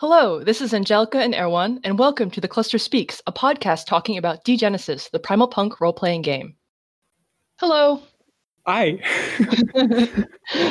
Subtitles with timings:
[0.00, 4.16] Hello, this is Angelica and Erwan, and welcome to The Cluster Speaks, a podcast talking
[4.16, 6.54] about Degenesis, the Primal Punk role-playing game.
[7.58, 8.00] Hello.
[8.66, 8.98] Hi.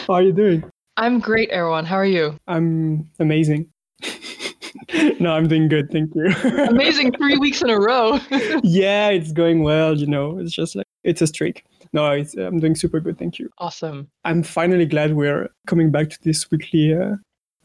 [0.08, 0.64] How are you doing?
[0.98, 1.86] I'm great, Erwan.
[1.86, 2.40] How are you?
[2.48, 3.68] I'm amazing.
[5.20, 6.26] no, I'm doing good, thank you.
[6.68, 8.20] amazing three weeks in a row.
[8.64, 10.40] yeah, it's going well, you know.
[10.40, 11.66] It's just like it's a streak.
[11.94, 13.52] No, I'm doing super good, thank you.
[13.60, 14.10] Awesome.
[14.26, 17.18] I'm finally glad we're coming back to this weekly uh,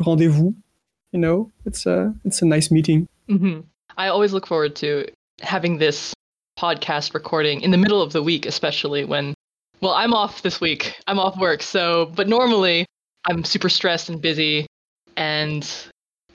[0.05, 0.53] rendezvous
[1.15, 3.07] you know, it's a it's a nice meeting.
[3.31, 3.61] Mm-hmm.
[3.96, 5.07] I always look forward to
[5.41, 6.13] having this
[6.59, 9.35] podcast recording in the middle of the week, especially when,
[9.81, 10.96] well, I'm off this week.
[11.07, 12.85] I'm off work, so but normally
[13.27, 14.67] I'm super stressed and busy,
[15.17, 15.64] and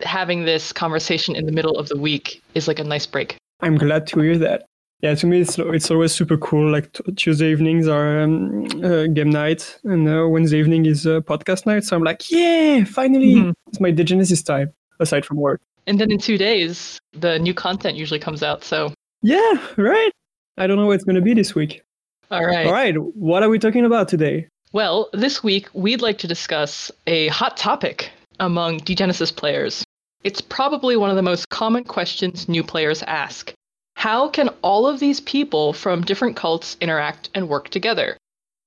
[0.02, 3.36] having this conversation in the middle of the week is like a nice break.
[3.60, 4.66] I'm glad to hear that.
[5.02, 6.70] Yeah, to me, it's it's always super cool.
[6.70, 11.22] Like t- Tuesday evenings are um, uh, game night, and uh, Wednesday evening is uh,
[11.22, 11.86] podcast night.
[11.86, 13.52] So I'm like, yeah, finally, mm-hmm.
[13.68, 15.62] it's my Degenesis time aside from work.
[15.88, 18.64] And then in two days, the new content usually comes out.
[18.66, 20.12] So yeah, right.
[20.58, 21.82] I don't know what it's going to be this week.
[22.30, 22.68] All right.
[22.68, 22.96] All right.
[22.96, 24.48] What are we talking about today?
[24.74, 29.84] Well, this week we'd like to discuss a hot topic among Degenesis players.
[30.24, 33.54] It's probably one of the most common questions new players ask
[34.00, 38.16] how can all of these people from different cults interact and work together?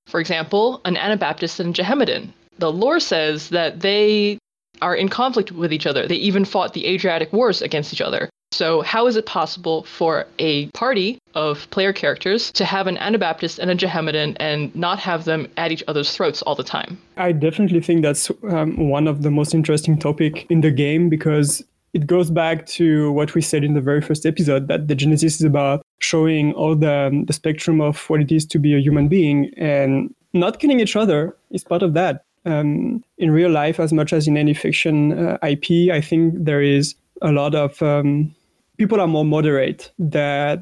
[0.05, 2.31] For example, an Anabaptist and Jehammedan.
[2.59, 4.37] The lore says that they
[4.83, 6.07] are in conflict with each other.
[6.07, 8.29] They even fought the Adriatic Wars against each other.
[8.51, 13.57] So, how is it possible for a party of player characters to have an Anabaptist
[13.57, 16.99] and a Jehammedan and not have them at each other's throats all the time?
[17.17, 21.63] I definitely think that's um, one of the most interesting topic in the game because
[21.93, 25.43] it goes back to what we said in the very first episode that Degenesis is
[25.43, 29.07] about showing all the, um, the spectrum of what it is to be a human
[29.07, 32.25] being and not killing each other is part of that.
[32.45, 36.61] Um, in real life, as much as in any fiction uh, IP, I think there
[36.61, 38.35] is a lot of um,
[38.77, 40.61] people are more moderate that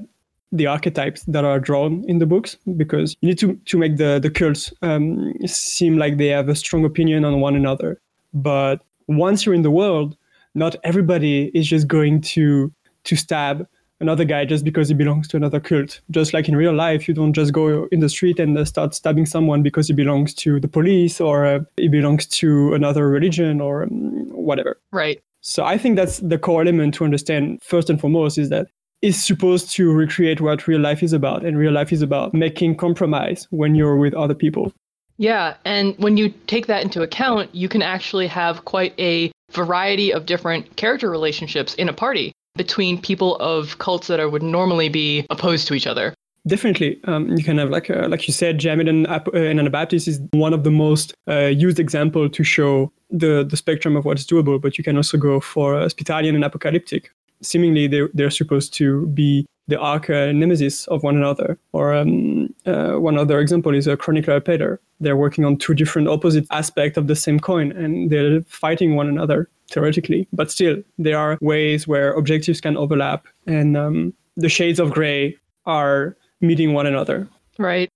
[0.51, 4.19] the archetypes that are drawn in the books because you need to, to make the,
[4.21, 7.99] the cults um, seem like they have a strong opinion on one another.
[8.33, 10.17] But once you're in the world,
[10.55, 12.71] not everybody is just going to
[13.03, 13.67] to stab
[14.01, 16.01] another guy just because he belongs to another cult.
[16.09, 18.93] Just like in real life, you don't just go in the street and uh, start
[18.95, 23.61] stabbing someone because he belongs to the police or uh, he belongs to another religion
[23.61, 24.79] or um, whatever.
[24.91, 25.21] Right.
[25.41, 28.67] So I think that's the core element to understand first and foremost is that
[29.01, 31.43] it's supposed to recreate what real life is about.
[31.43, 34.73] And real life is about making compromise when you're with other people.
[35.17, 40.13] Yeah, and when you take that into account, you can actually have quite a variety
[40.13, 44.89] of different character relationships in a party between people of cults that are, would normally
[44.89, 46.13] be opposed to each other.
[46.47, 50.07] Definitely, um, you can have like uh, like you said, Jamid and, uh, and Anabaptist
[50.07, 54.25] is one of the most uh, used example to show the the spectrum of what's
[54.25, 54.59] doable.
[54.59, 57.11] But you can also go for uh, Spitalian and Apocalyptic.
[57.43, 61.57] Seemingly, they they're supposed to be the arch nemesis of one another.
[61.71, 64.79] Or um, uh, one other example is a Chronicler Paler.
[64.99, 69.07] They're working on two different opposite aspects of the same coin, and they're fighting one
[69.07, 70.27] another theoretically.
[70.33, 75.37] But still, there are ways where objectives can overlap, and um, the shades of gray
[75.65, 77.27] are meeting one another.
[77.57, 77.89] Right.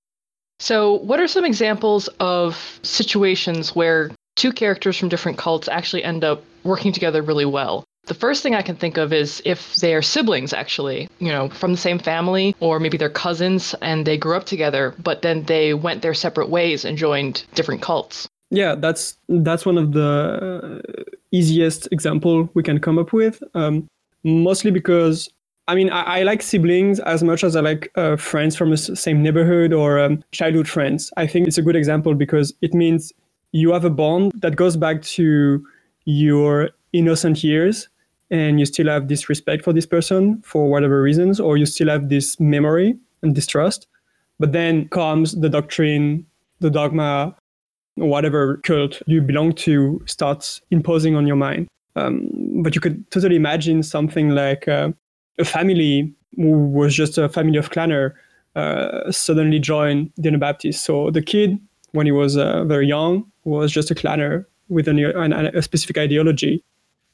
[0.59, 6.23] So, what are some examples of situations where two characters from different cults actually end
[6.23, 7.83] up working together really well?
[8.05, 11.49] The first thing I can think of is if they are siblings, actually, you know,
[11.49, 15.43] from the same family, or maybe they're cousins and they grew up together, but then
[15.43, 18.27] they went their separate ways and joined different cults.
[18.51, 20.81] Yeah, that's that's one of the
[21.31, 23.41] easiest example we can come up with.
[23.55, 23.87] Um,
[24.23, 25.29] mostly because
[25.67, 28.77] I mean, I, I, like siblings as much as I like uh, friends from the
[28.77, 31.11] same neighborhood or um, childhood friends.
[31.17, 33.11] I think it's a good example because it means
[33.51, 35.65] you have a bond that goes back to
[36.05, 37.89] your innocent years
[38.39, 41.89] and you still have this respect for this person for whatever reasons, or you still
[41.89, 43.87] have this memory and distrust.
[44.39, 46.25] But then comes the doctrine,
[46.59, 47.35] the dogma,
[47.95, 51.67] whatever cult you belong to starts imposing on your mind.
[51.95, 52.29] Um,
[52.61, 54.91] but you could totally imagine something like uh,
[55.39, 58.13] a family who was just a family of clanner
[58.55, 60.81] uh, suddenly joined the Anabaptists.
[60.81, 61.57] So the kid,
[61.91, 65.97] when he was uh, very young, was just a clanner with an, an, a specific
[65.97, 66.63] ideology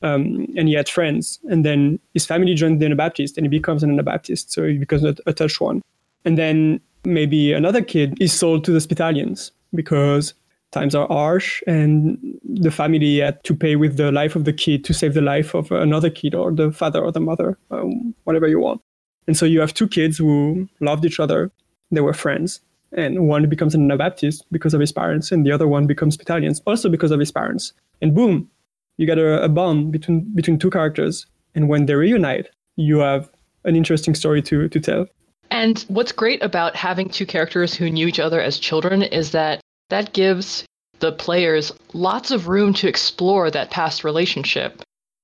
[0.02, 1.40] um, and he had friends.
[1.50, 5.04] And then his family joined the Anabaptist, and he becomes an Anabaptist, so he becomes
[5.04, 5.82] a, a touch one.
[6.26, 10.34] And then maybe another kid is sold to the Spitalians because
[10.72, 14.86] times are harsh, and the family had to pay with the life of the kid
[14.86, 18.48] to save the life of another kid or the father or the mother, um, whatever
[18.48, 18.82] you want.
[19.28, 21.52] And so you have two kids who loved each other,
[21.92, 22.62] they were friends,
[22.94, 26.62] and one becomes an Anabaptist because of his parents, and the other one becomes Spitalians
[26.66, 27.74] also because of his parents.
[28.02, 28.50] And boom,
[28.98, 33.30] you get a, a bond between between two characters, and when they reunite, you have
[33.64, 35.08] an interesting story to to tell.
[35.50, 39.60] And what's great about having two characters who knew each other as children is that
[39.90, 40.64] that gives
[41.00, 44.82] the players lots of room to explore that past relationship.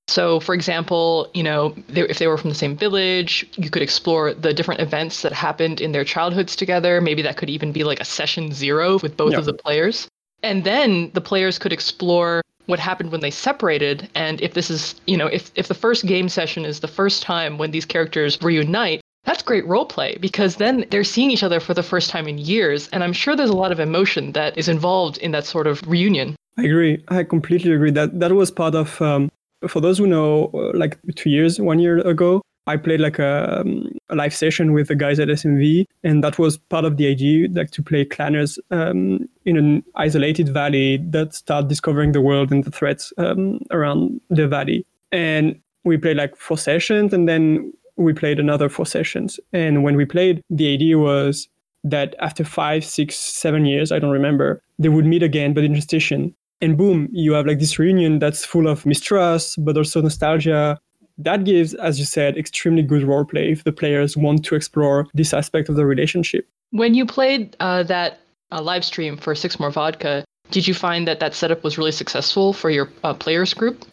[0.09, 3.81] So, for example, you know, they, if they were from the same village, you could
[3.81, 6.99] explore the different events that happened in their childhoods together.
[7.01, 10.07] Maybe that could even be like a session zero with both of the players.
[10.43, 14.07] And then the players could explore what happened when they separated.
[14.15, 17.23] And if this is, you know, if, if the first game session is the first
[17.23, 21.59] time when these characters reunite, that's great role play because then they're seeing each other
[21.59, 22.87] for the first time in years.
[22.93, 25.81] And I'm sure there's a lot of emotion that is involved in that sort of
[25.87, 26.35] reunion.
[26.57, 27.03] I agree.
[27.09, 27.91] I completely agree.
[27.91, 29.29] That that was part of um,
[29.67, 33.61] for those who know, uh, like two years, one year ago, I played like a,
[33.61, 37.07] um, a, live session with the guys at SMV, and that was part of the
[37.07, 42.51] idea, like to play clanners um, in an isolated valley that start discovering the world
[42.51, 44.85] and the threats um, around the valley.
[45.11, 49.39] And we played like four sessions, and then we played another four sessions.
[49.53, 51.47] And when we played, the idea was
[51.83, 55.73] that after five, six, seven years, I don't remember, they would meet again, but in
[55.73, 60.01] a station and boom, you have like this reunion that's full of mistrust, but also
[60.01, 60.79] nostalgia.
[61.17, 65.33] That gives, as you said, extremely good roleplay if the players want to explore this
[65.33, 66.47] aspect of the relationship.
[66.71, 68.19] When you played uh, that
[68.51, 71.91] uh, live stream for Six More Vodka, did you find that that setup was really
[71.91, 73.85] successful for your uh, players group?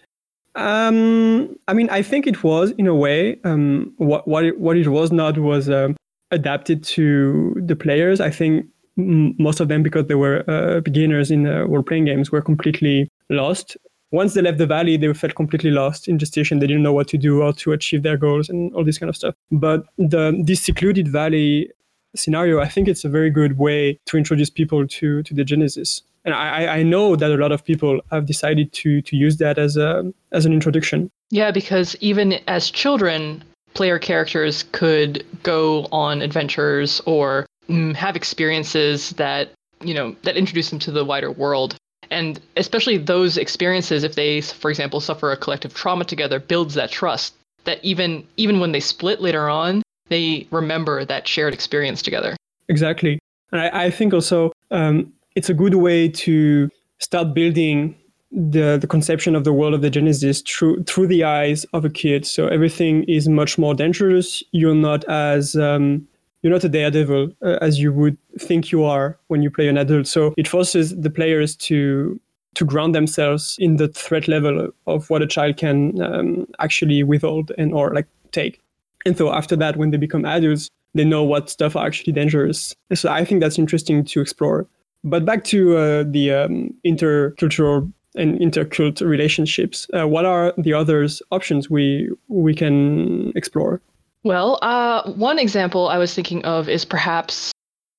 [0.55, 3.38] Um, I mean, I think it was in a way.
[3.44, 5.97] Um, what what it, what it was not was um,
[6.31, 8.21] adapted to the players.
[8.21, 8.67] I think
[8.97, 13.09] most of them because they were uh, beginners in uh, role playing games were completely
[13.31, 13.76] lost
[14.14, 17.08] once they left the valley they felt completely lost in Justitian they didn't know what
[17.08, 19.34] to do or to achieve their goals and all this kind of stuff.
[19.50, 21.70] But the this secluded valley
[22.16, 26.02] scenario i think it's a very good way to introduce people to to Degenesis.
[26.26, 29.58] And I, I know that a lot of people have decided to to use that
[29.58, 29.90] as a
[30.32, 31.11] as an introduction.
[31.31, 33.43] Yeah because even as children
[33.75, 39.49] player characters could go on adventures or Mm, have experiences that
[39.82, 41.76] you know that introduce them to the wider world
[42.10, 46.90] and especially those experiences if they for example suffer a collective trauma together builds that
[46.90, 47.34] trust
[47.64, 52.36] that even even when they split later on they remember that shared experience together.
[52.68, 53.18] Exactly.
[53.52, 57.96] And i, I think also um, it's a good way to start building
[58.30, 62.26] the, the conception of the world of Degenesis through through the eyes of a kid.
[62.26, 64.42] So everything is much more dangerous.
[64.50, 66.08] You're not as um,
[66.44, 69.79] you're not a daredevil uh, as you would think you are when you play an
[69.79, 70.06] adult.
[70.06, 72.20] So it forces the players to
[72.55, 77.50] to ground themselves in the threat level of what a child can um, actually withhold
[77.58, 78.61] and or like take.
[79.05, 82.73] And so after that, when they become adults, they know what stuff are actually dangerous.
[82.93, 84.69] So I think that's interesting to explore.
[85.02, 89.88] But back to uh, the um, intercultural and intercult relationships.
[89.93, 93.81] Uh, what are the other options we we can explore?
[94.25, 97.53] Well, uh, one example I was thinking of is perhaps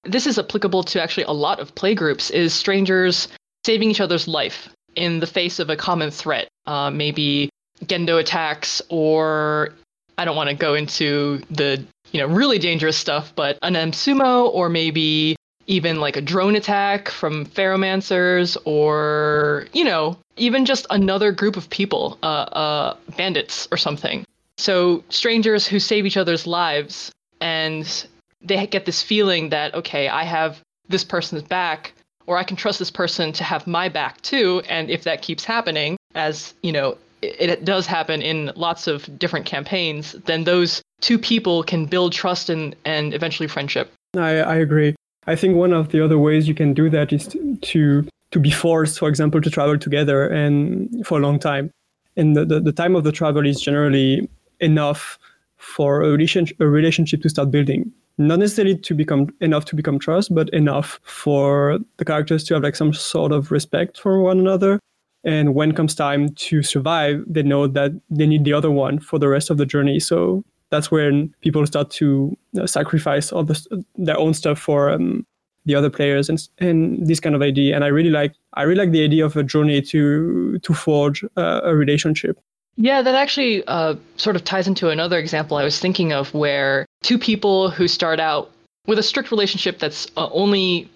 [0.04, 3.28] this is applicable to actually a lot of playgroups is strangers
[3.64, 6.48] saving each other's life in the face of a common threat.
[6.66, 7.50] Uh, maybe
[7.84, 9.74] Gendo attacks, or
[10.18, 14.50] I don't want to go into the you know really dangerous stuff, but an Emsumo,
[14.52, 15.36] or maybe
[15.68, 21.70] even like a drone attack from Ferromancers, or you know even just another group of
[21.70, 24.26] people, uh, uh, bandits or something.
[24.58, 28.08] So strangers who save each other's lives and
[28.42, 31.94] they get this feeling that, okay, I have this person's back,
[32.28, 34.62] or I can trust this person to have my back too.
[34.70, 39.20] And if that keeps happening, as you know, it, it does happen in lots of
[39.20, 43.92] different campaigns, then those two people can build trust and, and eventually friendship.
[44.16, 44.96] I, I agree.
[45.28, 47.28] I think one of the other ways you can do that is
[47.62, 51.72] to, to be forced, for example, to travel together and for a long time.
[52.16, 55.18] And the, the, the time of the travel is generally enough
[55.58, 57.92] for a relationship, a relationship to start building.
[58.18, 62.64] Not necessarily to become enough to become trust, but enough for the characters to have
[62.64, 64.80] like some sort of respect for one another.
[65.26, 69.20] And when comes time to survive, they know that they need the other one for
[69.20, 70.00] the rest of the journey.
[70.00, 75.26] So that's when people start to uh, sacrifice all the, their own stuff for um,
[75.66, 77.76] the other players and and this kind of idea.
[77.76, 81.24] And I really like I really like the idea of a journey to to forge
[81.38, 82.40] uh, a relationship.
[82.78, 86.86] Yeah, that actually uh, sort of ties into another example I was thinking of where
[87.04, 88.52] two people who start out
[88.86, 90.90] with a strict relationship that's uh, only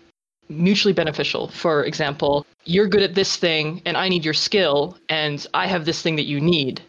[0.49, 1.47] mutually beneficial.
[1.47, 5.85] For example, you're good at this thing and I need your skill, and I have
[5.85, 6.81] this thing that you need.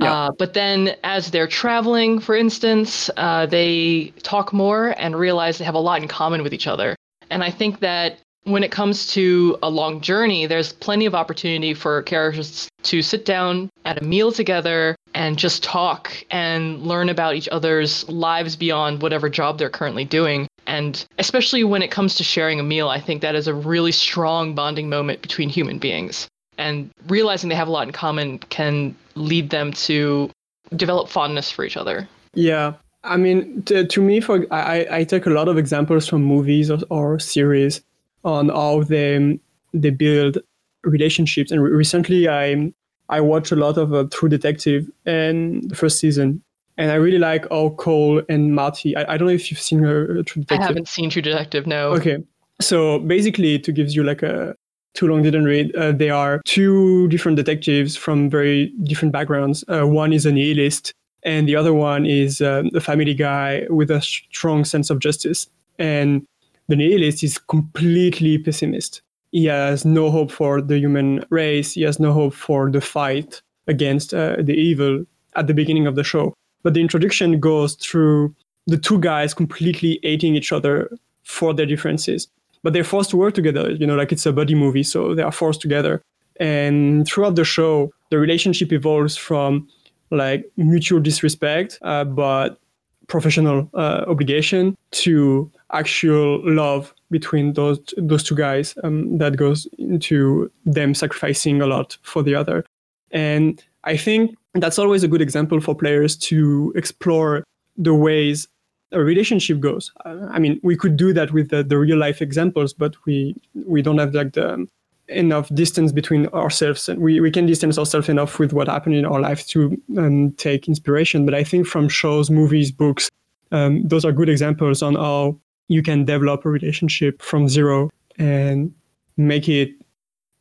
[0.00, 0.12] Yeah.
[0.12, 5.64] Uh, but then, as they're traveling, for instance, uh, they talk more and realize they
[5.64, 6.94] have a lot in common with each other.
[7.30, 11.74] And I think that when it comes to a long journey, there's plenty of opportunity
[11.74, 17.34] for characters to sit down at a meal together and just talk and learn about
[17.34, 20.46] each other's lives beyond whatever job they're currently doing.
[20.68, 23.92] And especially when it comes to sharing a meal, I think that is a really
[23.92, 26.28] strong bonding moment between human beings.
[26.56, 30.30] And realizing they have a lot in common can lead them to
[30.76, 32.08] develop fondness for each other.
[32.34, 32.74] Yeah.
[33.02, 36.70] I mean, to, to me, for I, I take a lot of examples from movies
[36.70, 37.82] or, or series
[38.26, 39.38] on how they
[39.72, 40.38] they build
[40.84, 41.50] relationships.
[41.50, 42.72] And recently, I
[43.08, 46.42] I watched a lot of uh, True Detective and the first season,
[46.76, 48.96] and I really like how Cole and Marty.
[48.96, 50.60] I, I don't know if you've seen uh, True Detective.
[50.60, 51.66] I haven't seen True Detective.
[51.66, 51.90] No.
[51.92, 52.18] Okay,
[52.60, 54.54] so basically, to give you like a
[54.94, 55.74] too long didn't read.
[55.76, 59.62] Uh, they are two different detectives from very different backgrounds.
[59.68, 60.92] Uh, one is a nihilist,
[61.22, 65.48] and the other one is um, a family guy with a strong sense of justice.
[65.78, 66.26] And
[66.68, 69.02] the nihilist is completely pessimist.
[69.32, 71.72] He has no hope for the human race.
[71.72, 75.04] He has no hope for the fight against uh, the evil
[75.34, 76.34] at the beginning of the show.
[76.62, 78.34] But the introduction goes through
[78.66, 80.90] the two guys completely hating each other
[81.22, 82.28] for their differences.
[82.62, 85.22] But they're forced to work together, you know, like it's a buddy movie, so they
[85.22, 86.02] are forced together.
[86.40, 89.68] And throughout the show, the relationship evolves from
[90.10, 92.58] like mutual disrespect, uh, but
[93.06, 100.50] professional uh, obligation to actual love between those those two guys um, that goes into
[100.64, 102.64] them sacrificing a lot for the other.
[103.10, 107.44] And i think that's always a good example for players to explore
[107.76, 108.48] the ways
[108.92, 109.92] a relationship goes.
[110.04, 113.34] I mean we could do that with the, the real life examples but we
[113.66, 114.66] we don't have like the
[115.08, 116.88] enough distance between ourselves.
[116.88, 120.32] And we, we can distance ourselves enough with what happened in our life to um,
[120.32, 121.24] take inspiration.
[121.26, 123.08] But i think from shows movies books
[123.52, 128.72] um, those are good examples on how you can develop a relationship from zero and
[129.16, 129.70] make it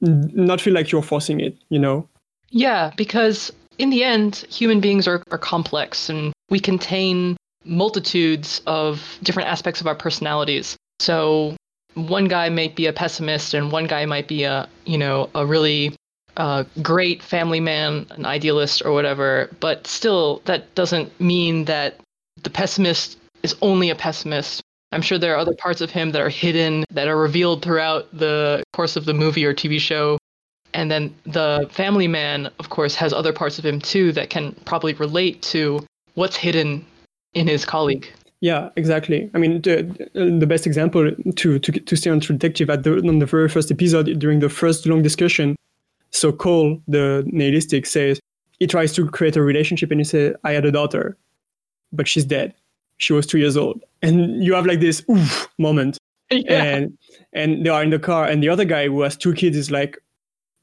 [0.01, 2.08] not feel like you're forcing it you know?
[2.50, 9.17] Yeah because in the end human beings are, are complex and we contain multitudes of
[9.24, 10.77] different aspects of our personalities.
[11.00, 11.55] So
[11.96, 15.46] one guy might be a pessimist and one guy might be a you know a
[15.46, 15.96] really
[16.38, 21.98] uh, great family man an idealist or whatever but still that doesn't mean that
[22.44, 24.62] the pessimist is only a pessimist
[24.96, 28.08] I'm sure there are other parts of him that are hidden, that are revealed throughout
[28.18, 30.18] the course of the movie or TV show.
[30.74, 34.54] And then the family man, of course, has other parts of him too that can
[34.64, 36.86] probably relate to what's hidden
[37.34, 38.08] in his colleague.
[38.40, 39.30] Yeah, exactly.
[39.34, 39.84] I mean, the,
[40.14, 43.72] the best example to, to to stay on Detective at the on the very first
[43.72, 45.58] episode during the first long discussion.
[46.12, 48.22] So Cole, the nihilistic, says
[48.60, 51.18] he tries to create a relationship and he says, "I had a daughter,
[51.92, 52.54] but she's dead."
[52.98, 53.84] She was two years old.
[54.02, 55.98] And you have like this oof moment.
[56.32, 56.64] Yeah.
[56.64, 56.98] and
[57.34, 59.70] and they are in the car and the other guy who has two kids is
[59.70, 60.00] like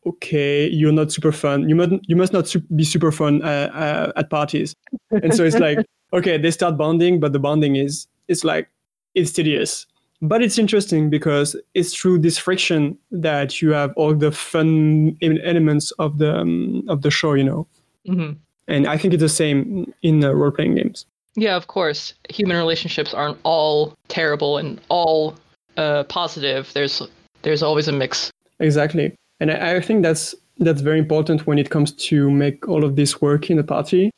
[0.04, 1.68] okay you're not super fun.
[1.68, 4.74] You must you must not su- be super fun uh, uh, at parties.
[5.12, 5.78] And so it's like
[6.12, 8.68] okay they start bonding but the bonding is it's like
[9.14, 9.86] it's tedious.
[10.20, 15.92] But it's interesting because it's through this friction that you have all the fun elements
[15.92, 17.66] of the um, of the show you know?
[18.08, 18.32] Mm-hmm.
[18.66, 22.14] and i think it's the same in uh, role-playing games yeah, of course.
[22.30, 25.34] Human relationships aren't all terrible and all
[25.76, 26.72] uh, positive.
[26.74, 27.02] There's
[27.42, 28.30] there's always a mix.
[28.60, 32.84] Exactly, and I, I think that's that's very important when it comes to make all
[32.84, 34.10] of this work in a party.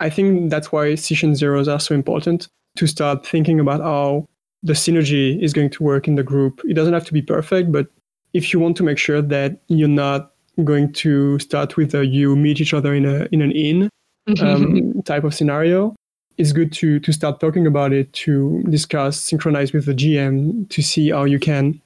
[0.00, 4.26] I think that's why session zeros are so important to start thinking about how
[4.62, 6.60] the synergy is going to work in the group.
[6.64, 7.88] It doesn't have to be perfect, but
[8.32, 10.32] if you want to make sure that you're not
[10.64, 13.88] going to start with a you meet each other in a in an inn
[14.40, 15.94] um, type of scenario,
[16.40, 20.82] it's good to to start talking about it, to discuss, synchronize with the GM to
[20.82, 21.80] see how you can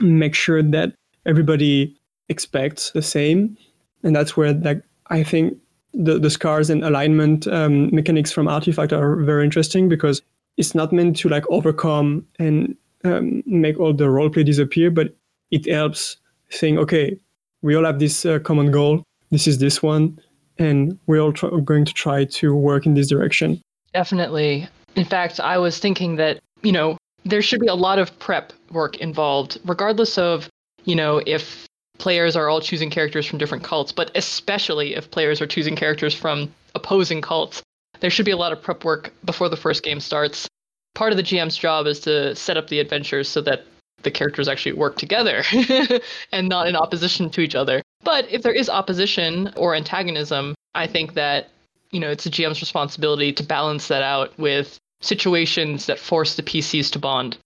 [0.00, 0.94] make sure that
[1.26, 1.94] everybody
[2.30, 3.58] expects the same.
[4.02, 5.58] And that's where like I think
[5.92, 10.22] the, the scars and alignment um, mechanics from Artifact are very interesting because
[10.56, 15.14] it's not meant to like overcome and um, make all the roleplay disappear, but
[15.50, 16.16] it helps
[16.48, 17.18] saying, okay,
[17.60, 19.02] we all have this uh, common goal.
[19.30, 20.18] This is this one,
[20.58, 23.60] and we're all tr- going to try to work in this direction.
[23.92, 24.68] Definitely.
[24.96, 28.52] In fact, I was thinking that, you know, there should be a lot of prep
[28.70, 30.48] work involved, regardless of,
[30.84, 31.66] you know, if
[31.98, 36.14] players are all choosing characters from different cults, but especially if players are choosing characters
[36.14, 37.62] from opposing cults.
[38.00, 40.48] There should be a lot of prep work before the first game starts.
[40.94, 43.66] Part of the GM's job is to set up the adventures so that
[44.02, 45.42] the characters actually work together
[46.32, 47.82] and not in opposition to each other.
[48.02, 51.50] But if there is opposition or antagonism, I think that
[51.90, 56.42] you know, it's the GM's responsibility to balance that out with situations that force the
[56.42, 57.38] PCs to bond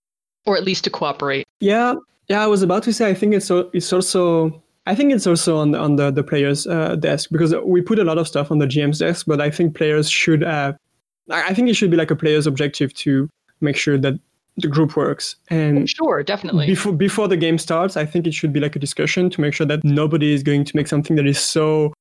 [0.46, 1.46] or at least to cooperate.
[1.60, 1.94] Yeah,
[2.28, 5.58] Yeah, I was about to say I think it's it's also I think it's also
[5.58, 8.58] on on the the players' uh, desk because we put a lot of stuff on
[8.58, 10.76] the GM's desk, but I think players should have.
[11.30, 13.30] I think it should be like a player's objective to
[13.62, 14.14] make sure that
[14.58, 15.36] the group works.
[15.48, 16.66] And sure, definitely.
[16.66, 19.54] Before before the game starts, I think it should be like a discussion to make
[19.54, 21.92] sure that nobody is going to make something that is so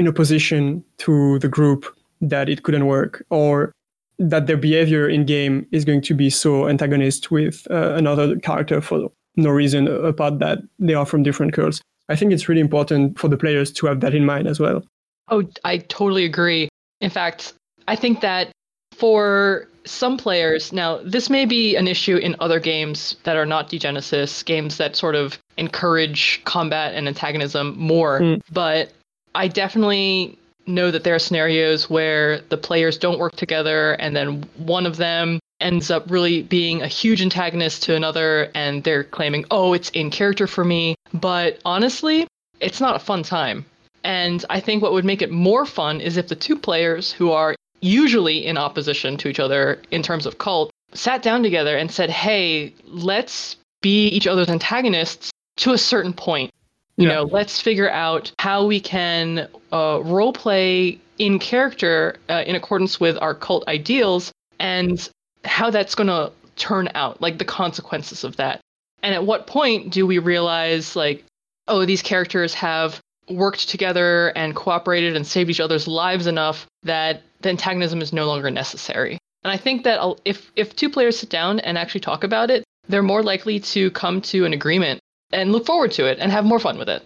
[0.00, 1.84] in opposition to the group
[2.22, 3.70] that it couldn't work, or
[4.18, 8.80] that their behavior in game is going to be so antagonist with uh, another character
[8.80, 11.82] for no reason apart that they are from different curls.
[12.08, 14.82] I think it's really important for the players to have that in mind as well.
[15.28, 16.68] Oh, I totally agree.
[17.02, 17.52] In fact,
[17.86, 18.50] I think that
[18.94, 23.70] for some players, now this may be an issue in other games that are not
[23.70, 28.40] Degenesis, games that sort of encourage combat and antagonism more, mm.
[28.50, 28.92] but
[29.34, 34.44] I definitely know that there are scenarios where the players don't work together and then
[34.56, 39.44] one of them ends up really being a huge antagonist to another and they're claiming,
[39.50, 40.94] oh, it's in character for me.
[41.12, 42.26] But honestly,
[42.60, 43.66] it's not a fun time.
[44.02, 47.32] And I think what would make it more fun is if the two players who
[47.32, 51.90] are usually in opposition to each other in terms of cult sat down together and
[51.90, 56.50] said, hey, let's be each other's antagonists to a certain point.
[57.00, 57.14] You yeah.
[57.14, 63.00] know, let's figure out how we can uh, role play in character uh, in accordance
[63.00, 65.08] with our cult ideals and
[65.42, 68.60] how that's going to turn out, like the consequences of that.
[69.02, 71.24] And at what point do we realize, like,
[71.68, 77.22] oh, these characters have worked together and cooperated and saved each other's lives enough that
[77.40, 79.16] the antagonism is no longer necessary?
[79.42, 82.62] And I think that if if two players sit down and actually talk about it,
[82.90, 85.00] they're more likely to come to an agreement
[85.32, 87.04] and look forward to it and have more fun with it.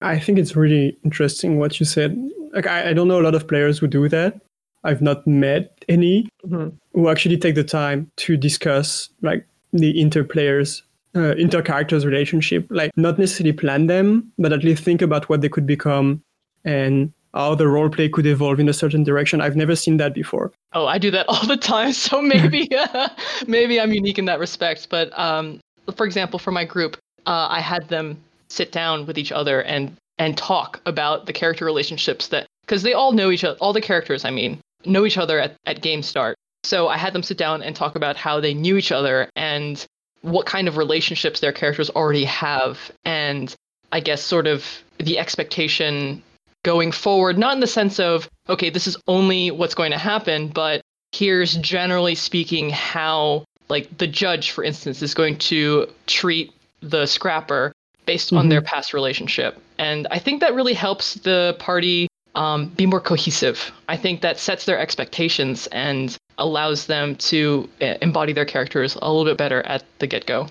[0.00, 2.16] I think it's really interesting what you said.
[2.52, 4.40] Like I, I don't know a lot of players who do that.
[4.82, 6.68] I've not met any mm-hmm.
[6.94, 10.82] who actually take the time to discuss like the interplayers,
[11.14, 12.66] uh, inter-characters relationship.
[12.70, 16.22] Like not necessarily plan them, but at least think about what they could become
[16.64, 19.40] and how the role play could evolve in a certain direction.
[19.40, 20.52] I've never seen that before.
[20.72, 21.92] Oh, I do that all the time.
[21.92, 22.68] So maybe
[23.46, 24.88] maybe I'm unique in that respect.
[24.90, 25.60] But um,
[25.96, 29.96] for example, for my group, uh, I had them sit down with each other and
[30.18, 33.80] and talk about the character relationships that because they all know each other all the
[33.80, 36.36] characters i mean know each other at, at game start.
[36.62, 39.84] So I had them sit down and talk about how they knew each other and
[40.22, 42.90] what kind of relationships their characters already have.
[43.04, 43.54] And
[43.92, 44.66] I guess sort of
[44.98, 46.22] the expectation
[46.62, 50.48] going forward, not in the sense of, okay, this is only what's going to happen,
[50.48, 57.06] but here's generally speaking how, like, the judge, for instance, is going to treat the
[57.06, 57.72] scrapper
[58.06, 58.38] based mm-hmm.
[58.38, 59.60] on their past relationship.
[59.78, 63.72] And I think that really helps the party um, be more cohesive.
[63.88, 69.08] I think that sets their expectations and allows them to uh, embody their characters a
[69.08, 70.48] little bit better at the get go.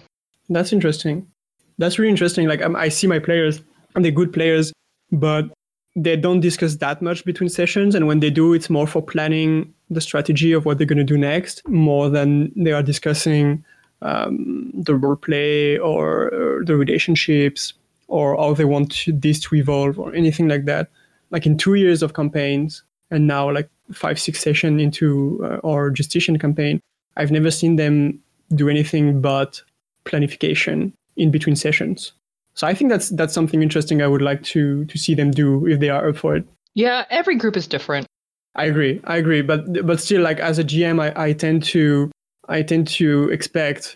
[0.49, 1.27] That's interesting.
[1.77, 2.47] That's really interesting.
[2.47, 3.61] Like um, I see my players,
[3.95, 4.73] and they're good players,
[5.11, 5.49] but
[5.95, 7.95] they don't discuss that much between sessions.
[7.95, 11.03] And when they do, it's more for planning the strategy of what they're going to
[11.03, 13.63] do next, more than they are discussing
[14.01, 17.73] um, the role play or, the relationships
[18.07, 20.89] or how they want this to evolve or anything like that.
[21.31, 25.89] Like in two years of campaigns and now like five six sessions into uh, our
[25.89, 26.79] Justitian campaign
[27.19, 28.19] i've never seen them
[28.55, 29.61] do anything but
[30.05, 32.13] planification in between sessions.
[32.55, 35.67] So i think that's that's something interesting i would like to to see them do
[35.67, 36.45] if they are up for it.
[36.73, 38.07] Yeah every group is different.
[38.55, 38.99] I agree.
[39.03, 39.41] I agree.
[39.41, 42.11] But but still like as a gm i, I tend to
[42.49, 43.95] i tend to expect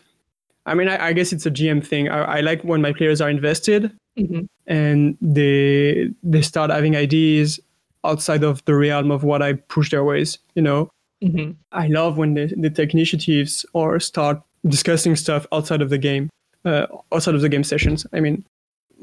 [0.65, 3.19] i mean i, I guess it's a gm thing I, I like when my players
[3.19, 4.45] are invested mm-hmm.
[4.67, 7.59] and they they start having ideas
[8.03, 10.37] outside of the realm of what I push their ways.
[10.55, 10.89] You know,
[11.23, 11.51] mm-hmm.
[11.71, 16.29] I love when they, they take initiatives or start discussing stuff outside of the game,
[16.65, 18.05] uh, outside of the game sessions.
[18.13, 18.45] I mean,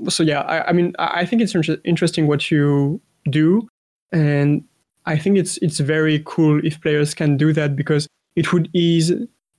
[0.08, 3.68] so yeah, I, I mean, I think it's inter- interesting what you do,
[4.12, 4.64] and
[5.06, 9.12] I think it's it's very cool if players can do that because it would ease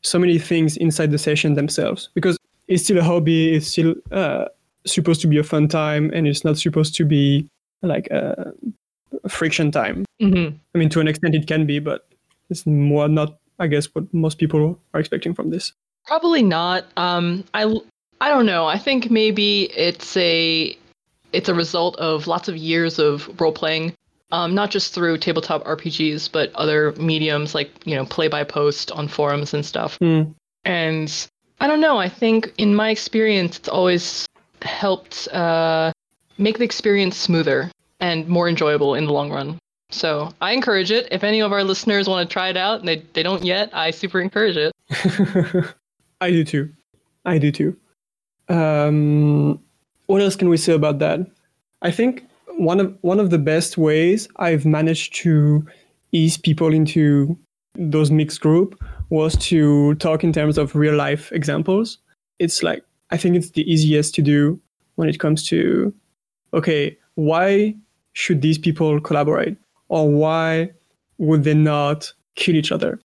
[0.03, 2.37] so many things inside the session themselves because
[2.67, 4.45] it's still a hobby, it's still uh,
[4.85, 7.47] supposed to be a fun time and it's not supposed to be
[7.81, 8.53] like a,
[9.27, 10.05] friction time.
[10.21, 10.55] Mm-hmm.
[10.73, 12.07] I mean, to an extent, it can be, but
[12.49, 15.73] it's more not, I guess, what most people are expecting from this.
[16.05, 16.85] Probably not.
[16.97, 17.63] Um, I
[18.21, 18.65] I don't know.
[18.65, 20.77] I think maybe it's a
[21.33, 23.93] it's a result of lots of years of role playing,
[24.31, 28.91] um, not just through tabletop RPGs, but other mediums like you know play by post
[28.91, 29.99] on forums and stuff.
[29.99, 30.33] Mm.
[30.65, 31.97] And I don't know.
[31.97, 34.27] I think in my experience, it's always
[34.61, 35.91] helped uh,
[36.37, 39.59] make the experience smoother and more enjoyable in the long run.
[39.91, 41.07] So I encourage it.
[41.11, 43.69] If any of our listeners want to try it out and they, they don't yet,
[43.73, 44.73] I super encourage it.
[46.21, 46.69] I do too.
[47.25, 47.77] I do too.
[48.47, 49.59] Um,
[50.07, 51.19] what else can we say about that?
[51.81, 52.25] I think
[52.61, 55.65] one of one of the best ways I've managed to
[56.11, 57.37] ease people into
[57.75, 61.97] those mixed group was to talk in terms of real life examples.
[62.37, 64.59] It's like I think it's the easiest to do
[64.95, 65.93] when it comes to
[66.53, 67.75] okay, why
[68.13, 69.57] should these people collaborate
[69.89, 70.71] or why
[71.17, 72.99] would they not kill each other?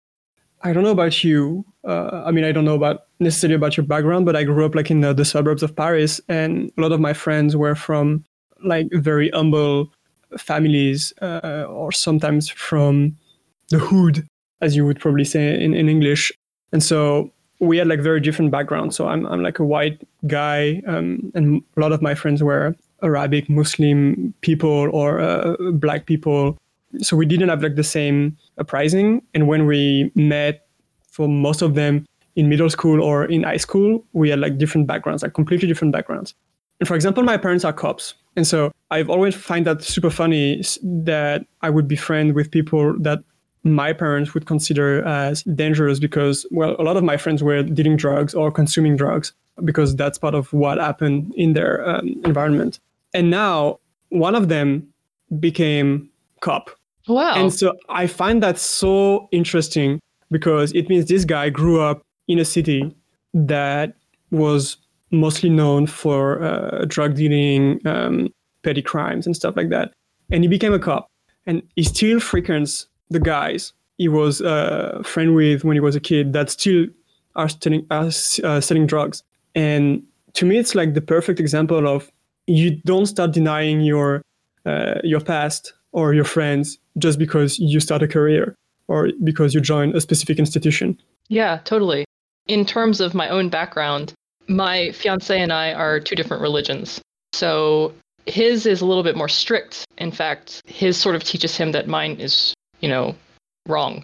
[0.62, 1.64] I don't know about you.
[1.84, 4.74] Uh, I mean, I don't know about necessarily about your background, but I grew up
[4.74, 8.24] like in the, the suburbs of Paris, and a lot of my friends were from
[8.64, 9.92] like very humble
[10.38, 13.16] families, uh, or sometimes from
[13.70, 14.26] the hood,
[14.60, 16.32] as you would probably say in, in English.
[16.72, 18.96] And so we had like very different backgrounds.
[18.96, 22.74] So I'm I'm like a white guy, um, and a lot of my friends were
[23.02, 26.56] Arabic, Muslim people, or uh, black people
[27.00, 29.22] so we didn't have like the same uprising.
[29.34, 30.66] And when we met,
[31.10, 34.86] for most of them in middle school or in high school, we had like different
[34.86, 36.34] backgrounds, like completely different backgrounds.
[36.80, 38.14] And for example, my parents are cops.
[38.36, 42.96] And so I've always find that super funny that I would be friends with people
[43.00, 43.20] that
[43.64, 47.96] my parents would consider as dangerous because, well, a lot of my friends were dealing
[47.96, 49.32] drugs or consuming drugs
[49.64, 52.78] because that's part of what happened in their um, environment.
[53.14, 54.86] And now one of them
[55.40, 56.70] became cop
[57.08, 57.34] Wow.
[57.36, 62.38] And so I find that so interesting because it means this guy grew up in
[62.38, 62.94] a city
[63.32, 63.94] that
[64.30, 64.76] was
[65.10, 68.28] mostly known for uh, drug dealing, um,
[68.62, 69.92] petty crimes, and stuff like that.
[70.30, 71.08] And he became a cop.
[71.46, 75.96] And he still frequents the guys he was a uh, friend with when he was
[75.96, 76.86] a kid that still
[77.34, 78.10] are selling, are,
[78.44, 79.22] uh, selling drugs.
[79.54, 80.02] And
[80.34, 82.10] to me, it's like the perfect example of
[82.46, 84.22] you don't start denying your
[84.66, 88.54] uh, your past or your friends just because you start a career
[88.88, 91.00] or because you join a specific institution.
[91.28, 92.04] Yeah, totally.
[92.46, 94.12] In terms of my own background,
[94.48, 97.00] my fiance and I are two different religions.
[97.32, 97.92] So
[98.26, 99.84] his is a little bit more strict.
[99.98, 103.14] In fact, his sort of teaches him that mine is, you know,
[103.66, 104.02] wrong.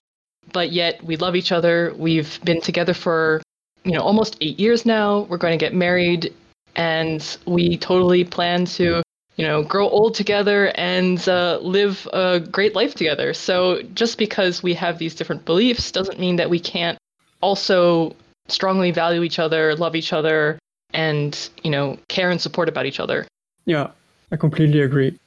[0.52, 1.94] But yet we love each other.
[1.96, 3.42] We've been together for,
[3.84, 5.20] you know, almost eight years now.
[5.28, 6.34] We're going to get married
[6.76, 9.02] and we totally plan to
[9.36, 13.32] you know, grow old together and uh, live a great life together.
[13.32, 16.98] So just because we have these different beliefs doesn't mean that we can't
[17.40, 18.14] also
[18.48, 20.58] strongly value each other, love each other,
[20.92, 23.26] and you know, care and support about each other.
[23.64, 23.90] Yeah,
[24.30, 25.18] I completely agree.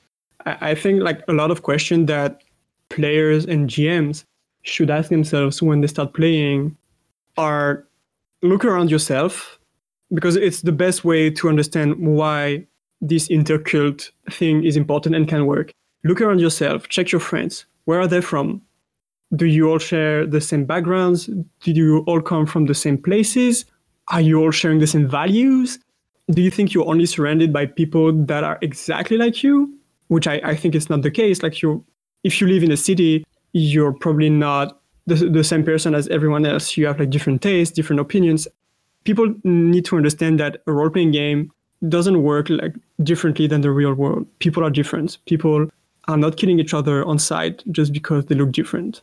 [0.45, 2.41] I, I think like a lot of questions that
[2.89, 4.23] players and GMs
[4.63, 6.75] should ask themselves when they start playing
[7.38, 7.86] are
[8.41, 9.60] look around yourself
[10.13, 12.65] because it's the best way to understand why
[13.01, 15.71] this intercult thing is important and can work.
[16.04, 17.65] Look around yourself, check your friends.
[17.86, 18.62] Where are they from?
[19.33, 21.29] Do you all share the same backgrounds?
[21.61, 23.65] Did you all come from the same places?
[24.09, 25.79] Are you all sharing the same values?
[26.29, 29.73] Do you think you're only surrounded by people that are exactly like you?
[30.07, 31.41] Which I, I think is not the case.
[31.41, 31.83] Like you
[32.23, 36.45] if you live in a city, you're probably not the, the same person as everyone
[36.45, 36.75] else.
[36.75, 38.47] You have like different tastes, different opinions.
[39.03, 41.51] People need to understand that a role playing game
[41.88, 44.25] doesn't work like differently than the real world.
[44.39, 45.19] People are different.
[45.25, 45.67] People
[46.07, 49.01] are not killing each other on site just because they look different.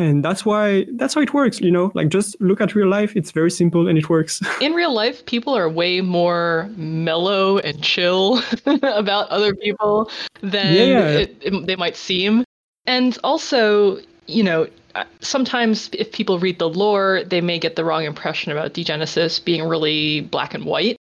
[0.00, 1.92] And that's why that's how it works, you know?
[1.94, 4.40] Like just look at real life, it's very simple and it works.
[4.62, 10.10] In real life, people are way more mellow and chill about other people
[10.40, 11.08] than yeah.
[11.08, 12.44] It, it, they might seem.
[12.86, 17.84] And also, you know, uh, sometimes if people read the lore, they may get the
[17.84, 20.96] wrong impression about Degenesis being really black and white.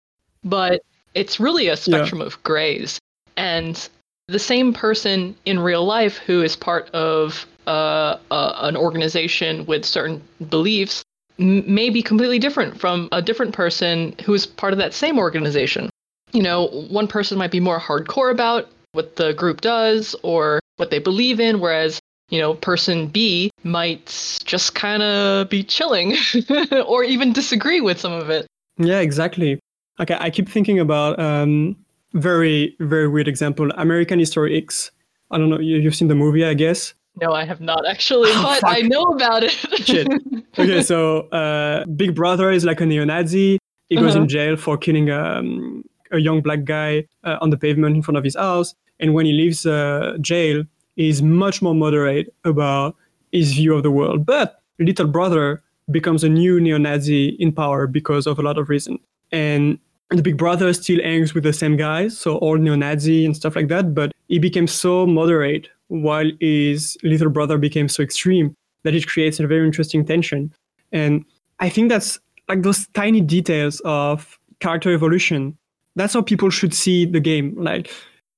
[0.44, 0.82] But
[1.14, 2.28] it's really a spectrum yeah.
[2.28, 3.00] of grays.
[3.38, 3.88] And
[4.28, 11.04] the same person in real life who is part of an organization with certain beliefs
[11.38, 15.90] may be completely different from a different person who is part of that same organization.
[16.32, 20.90] You know, one person might be more hardcore about what the group does or what
[20.90, 22.00] they believe in, whereas
[22.30, 24.06] you know, person B might
[24.44, 26.16] just kind of be chilling
[26.86, 28.48] or even disagree with some of it.
[28.78, 29.60] Yeah, exactly.
[30.00, 31.76] Okay, I keep thinking about um,
[32.14, 33.70] very very weird example.
[33.76, 34.92] American History X.
[35.32, 35.60] I don't know.
[35.60, 36.94] You, have seen the movie, I guess.
[37.20, 38.78] No, I have not actually, oh, but fuck.
[38.78, 39.52] I know about it.
[39.52, 40.08] Shit.
[40.60, 43.60] Okay, so uh, Big Brother is like a neo-Nazi.
[43.90, 44.24] He goes uh-huh.
[44.24, 48.18] in jail for killing um, a young black guy uh, on the pavement in front
[48.18, 48.74] of his house.
[49.00, 50.64] And when he leaves uh, jail,
[50.96, 52.96] he's much more moderate about
[53.32, 54.26] his view of the world.
[54.26, 58.98] But Little Brother becomes a new neo-Nazi in power because of a lot of reason.
[59.32, 59.78] And
[60.10, 63.68] the big brother still hangs with the same guys, so all neo-Nazi and stuff like
[63.68, 69.08] that, but he became so moderate while his little brother became so extreme that it
[69.08, 70.54] creates a very interesting tension.
[70.92, 71.26] And
[71.60, 75.58] I think that's like those tiny details of character evolution.
[75.96, 77.56] That's how people should see the game.
[77.58, 77.92] Like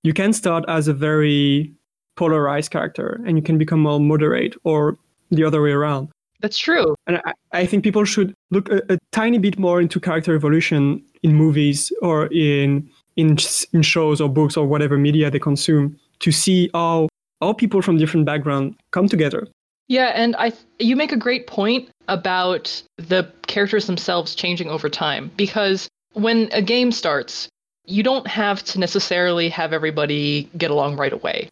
[0.03, 1.73] you can start as a very
[2.15, 4.97] polarized character and you can become more moderate or
[5.31, 6.09] the other way around.
[6.41, 6.95] That's true.
[7.07, 11.03] And I, I think people should look a, a, tiny bit more into character evolution
[11.23, 13.37] in movies or in in
[13.73, 17.09] in shows or books or whatever media they consume to see how
[17.41, 19.47] how people from different backgrounds come together.
[19.87, 25.31] Yeah, and I you make a great point about the characters themselves changing over time
[25.35, 27.49] because when a game starts,
[27.85, 31.49] you don't have to necessarily have everybody get along right away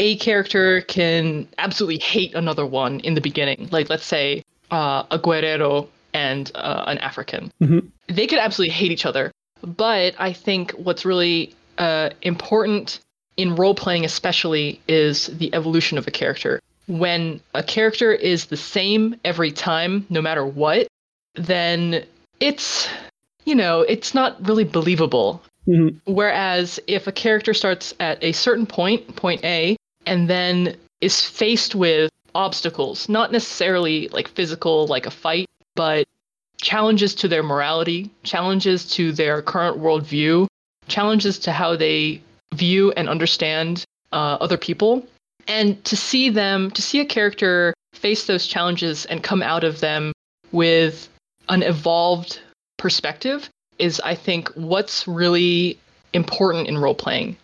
[0.00, 3.68] a character can absolutely hate another one in the beginning.
[3.70, 7.52] Like, let's say uh, a Guerrero and uh, an African.
[7.60, 7.86] Mm-hmm.
[8.08, 9.30] They could absolutely hate each other.
[9.62, 13.00] But I think what's really uh, important
[13.40, 16.60] in role playing, especially, is the evolution of a character.
[16.88, 20.88] When a character is the same every time, no matter what,
[21.36, 22.04] then
[22.38, 22.86] it's,
[23.46, 25.42] you know, it's not really believable.
[25.66, 26.12] Mm-hmm.
[26.12, 31.74] Whereas if a character starts at a certain point, point A, and then is faced
[31.74, 36.06] with obstacles, not necessarily like physical, like a fight, but
[36.60, 40.46] challenges to their morality, challenges to their current worldview,
[40.88, 42.20] challenges to how they
[42.54, 45.06] view and understand uh, other people.
[45.48, 49.80] And to see them, to see a character face those challenges and come out of
[49.80, 50.12] them
[50.52, 51.08] with
[51.48, 52.40] an evolved
[52.78, 55.78] perspective is, I think, what's really
[56.12, 57.36] important in role playing.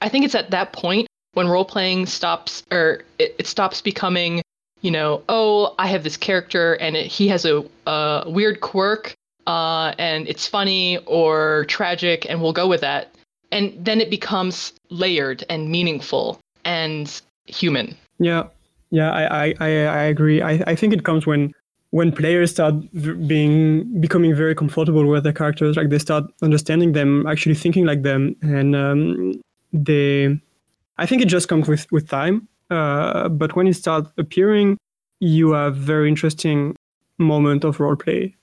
[0.00, 4.42] I think it's at that point when role playing stops or it, it, stops becoming
[4.80, 9.14] you know oh i have this character and it, he has a, a weird quirk
[9.46, 13.12] uh, and it's funny or tragic and we'll go with that
[13.52, 18.44] and then it becomes layered and meaningful and human yeah
[18.90, 21.52] yeah i i i, agree I, I think it comes when
[21.90, 22.74] when players start
[23.26, 28.02] being becoming very comfortable with their characters like they start understanding them actually thinking like
[28.02, 29.40] them and um,
[29.72, 30.38] they
[31.00, 32.46] I think it just comes with with time.
[32.68, 34.76] Uh, but when it starts appearing,
[35.18, 36.76] you have very interesting
[37.18, 38.36] moment of role play.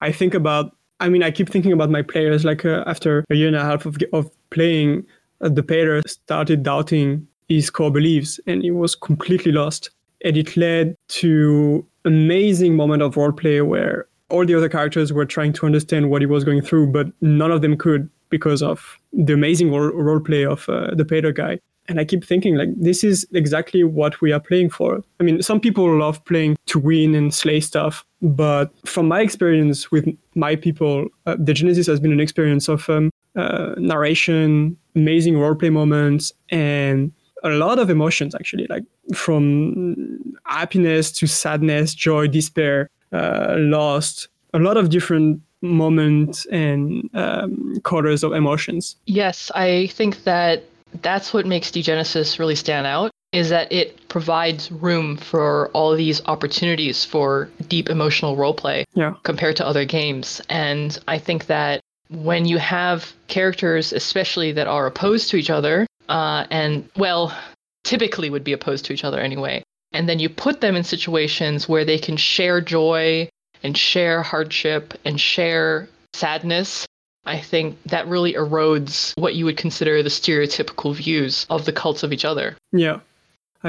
[0.00, 0.74] I think about.
[1.00, 2.44] I mean, I keep thinking about my players.
[2.44, 5.06] Like uh, after a year and a half of of playing,
[5.40, 9.90] uh, the player started doubting his core beliefs, and he was completely lost.
[10.24, 15.24] And it led to amazing moment of role play where all the other characters were
[15.24, 18.98] trying to understand what he was going through, but none of them could because of
[19.12, 21.58] the amazing role, role play of uh, the Pater guy
[21.88, 25.00] and I keep thinking like this is exactly what we are playing for.
[25.18, 29.90] I mean, some people love playing to win and slay stuff, but from my experience
[29.90, 35.72] with my people, uh, Degenesis has been an experience of um, uh, narration, amazing roleplay
[35.72, 37.12] moments, and
[37.44, 38.82] a lot of emotions actually, like
[39.14, 47.74] from happiness to sadness, joy, despair, uh, lost, a lot of different moments and um,
[47.84, 48.96] colors of emotions.
[49.06, 50.64] Yes, I think that
[51.02, 56.22] that's what makes Degenesis really stand out is that it provides room for all these
[56.26, 59.14] opportunities for deep emotional roleplay yeah.
[59.22, 60.40] compared to other games.
[60.48, 65.86] And I think that when you have characters, especially that are opposed to each other,
[66.08, 67.36] uh, and well,
[67.84, 71.68] typically would be opposed to each other anyway, and then you put them in situations
[71.68, 73.28] where they can share joy
[73.62, 76.86] and share hardship and share sadness
[77.28, 82.02] I think that really erodes what you would consider the stereotypical views of the cults
[82.02, 82.56] of each other.
[82.72, 83.00] Yeah,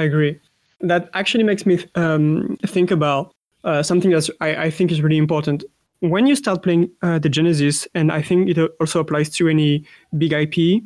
[0.00, 0.40] I agree.
[0.80, 3.34] That actually makes me um, think about
[3.64, 5.64] uh, something that I, I, think is really important.
[6.00, 9.84] When you start playing uh, Degenesis, and I think it also applies to any
[10.16, 10.82] big IP,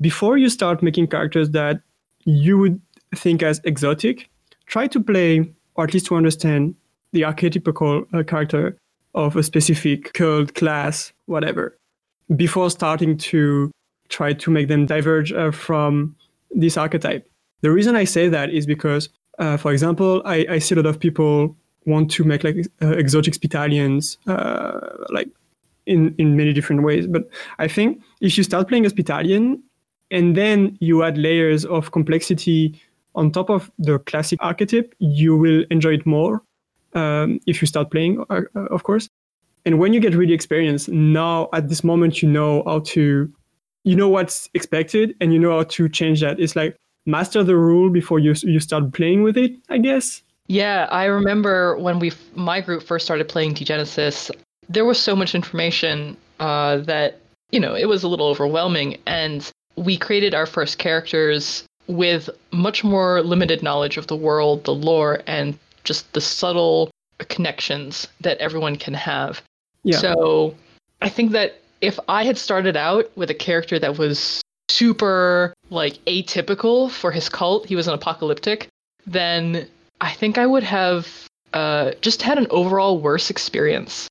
[0.00, 1.80] before you start making characters that
[2.24, 2.80] you would
[3.16, 4.30] think as exotic,
[4.66, 6.76] try to play, or at least to understand,
[7.12, 8.78] the archetypical uh, character
[9.14, 11.76] of a specific cult, class, whatever
[12.36, 13.70] before starting to
[14.08, 16.14] try to make them diverge uh, from
[16.50, 17.28] this archetype.
[17.62, 20.86] The reason I say that is because, uh, for example, I, I, see a lot
[20.86, 25.28] of people want to make like uh, exotic Spitalians, uh, like
[25.86, 27.06] in in many different ways.
[27.06, 29.62] But I think if you start playing a Spitalian
[30.10, 32.80] and then you add layers of complexity
[33.14, 36.42] on top of the classic archetype, you will enjoy it more
[36.94, 39.08] um, if you start playing, uh, uh, of course
[39.64, 43.32] and when you get really experienced now at this moment you know how to
[43.84, 47.56] you know what's expected and you know how to change that it's like master the
[47.56, 52.12] rule before you you start playing with it i guess yeah i remember when we
[52.34, 54.30] my group first started playing Genesis,
[54.68, 59.50] there was so much information uh, that you know it was a little overwhelming and
[59.76, 65.22] we created our first characters with much more limited knowledge of the world the lore
[65.26, 66.90] and just the subtle
[67.28, 69.42] connections that everyone can have
[69.84, 69.98] yeah.
[69.98, 70.54] So
[71.00, 75.94] I think that if I had started out with a character that was super like
[76.04, 78.68] atypical for his cult, he was an apocalyptic,
[79.06, 79.66] then
[80.00, 81.08] I think I would have
[81.52, 84.08] uh, just had an overall worse experience.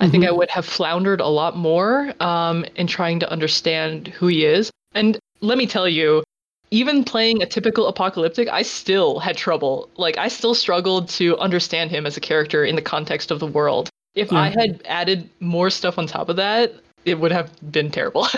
[0.00, 0.36] I think I Mhm.
[0.36, 4.70] would have floundered a lot more um, in trying to understand who he is.
[4.94, 6.24] And let me tell you,
[6.70, 9.88] even playing a typical apocalyptic, I still had trouble.
[9.96, 13.46] Like, I still struggled to understand him as a character in the context of the
[13.46, 13.88] world.
[14.14, 16.72] If I had added more stuff on top of that,
[17.04, 18.26] it would have been terrible.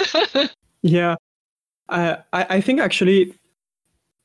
[0.83, 1.17] Yeah,
[1.89, 3.35] I I I think actually,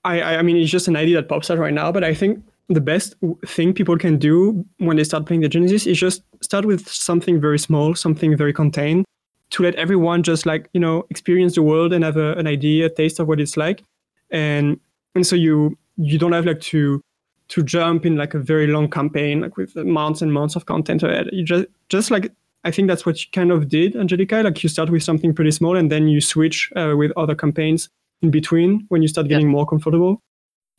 [0.03, 2.43] I I mean it's just an idea that pops out right now, but I think
[2.69, 6.87] the best thing people can do when they start playing Degenesis is just start with
[6.87, 9.05] something very small, something very contained,
[9.51, 12.85] to let everyone just like you know experience the world and have a, an idea,
[12.85, 13.83] a taste of what it's like,
[14.29, 14.79] and
[15.15, 17.01] and so you you don't have like to
[17.49, 21.03] to jump in like a very long campaign like with months and months of content
[21.03, 21.27] ahead.
[21.27, 22.31] Uh, you just just like
[22.63, 24.41] I think that's what you kind of did, Angelica.
[24.43, 27.89] Like you start with something pretty small and then you switch uh, with other campaigns
[28.21, 30.21] in between when you start getting more comfortable.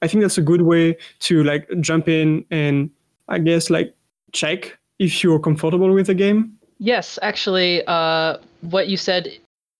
[0.00, 2.90] I think that's a good way to like jump in and
[3.28, 3.94] I guess like
[4.32, 6.58] check if you're comfortable with the game.
[6.78, 9.28] yes, actually, uh, what you said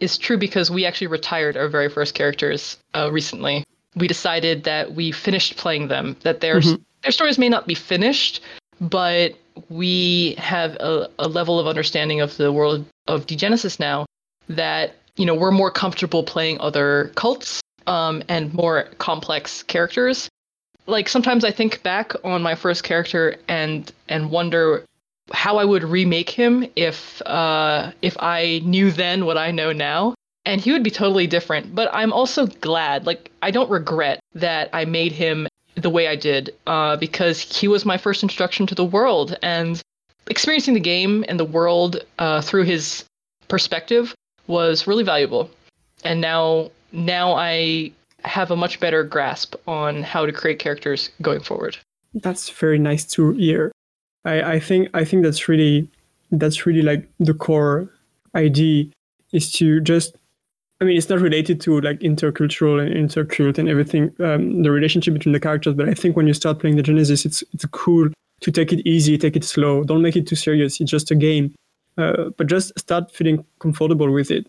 [0.01, 3.65] is true because we actually retired our very first characters uh, recently.
[3.95, 6.81] We decided that we finished playing them, that their Mhm.
[7.03, 8.41] their stories may not be finished,
[8.81, 9.35] but
[9.68, 14.07] we have a, a level of understanding of the world of Degenesis now
[14.48, 20.29] that you know we're more comfortable playing other cults um, and more complex characters.
[20.87, 24.85] Like sometimes I think back on my first character and and wonder
[25.33, 30.14] how I would remake him if uh, if I knew then what I know now,
[30.44, 31.75] and he would be totally different.
[31.75, 35.46] But I'm also glad, like I don't regret that I made him
[35.83, 39.81] the way I did, uh, because he was my first introduction to the world, and
[40.29, 43.05] experiencing the game and the world uh, through his
[43.49, 44.14] perspective
[44.47, 45.51] was really valuable.
[46.05, 47.92] And now now I
[48.25, 51.77] have a much better grasp on how to create characters going forward.
[52.14, 53.73] That's very nice to hear.
[54.25, 55.88] I, I think I think that's really
[56.31, 57.88] that's really like the core
[58.35, 58.87] idea
[59.33, 60.14] is to just
[60.83, 65.14] I mean it's not related to like intercultural and intercult and everything um, the relationship
[65.14, 68.09] between the characters but I think when you start playing Degenesis it's it's cool
[68.40, 69.85] to take it easy take it slow.
[69.85, 70.81] Don't make it too serious.
[70.81, 71.55] It's just a game.
[71.97, 74.47] Uh, but just start feeling comfortable with it.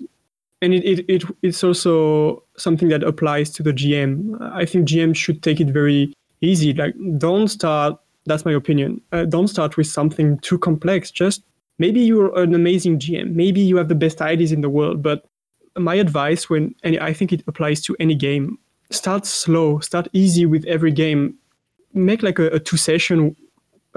[0.62, 5.16] And it, it, it it's also something that applies to the GM I think GM
[5.16, 6.74] should take it very easy.
[6.74, 11.12] Like don't start that's my opinion uh, don't start with something too complex.
[11.12, 11.44] Just
[11.78, 15.26] maybe you're an amazing gm maybe you have the best ideas in the world but
[15.78, 18.58] my advice when and i think it applies to any game
[18.92, 21.36] start slow start easy with every game
[21.94, 23.36] make like a, a two session